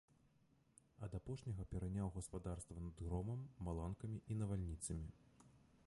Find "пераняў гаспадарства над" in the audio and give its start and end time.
1.75-3.05